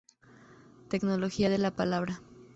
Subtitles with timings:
[0.89, 2.23] Tecnología de la palabra.